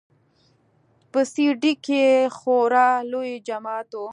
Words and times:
په 1.11 1.19
سي 1.31 1.45
ډي 1.61 1.73
کښې 1.85 2.05
خورا 2.37 2.89
لوى 3.11 3.33
جماعت 3.47 3.89
و. 3.95 4.01